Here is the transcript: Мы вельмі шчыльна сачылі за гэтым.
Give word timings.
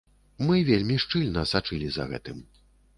Мы 0.47 0.57
вельмі 0.69 0.97
шчыльна 1.05 1.47
сачылі 1.55 1.87
за 1.95 2.11
гэтым. 2.15 2.45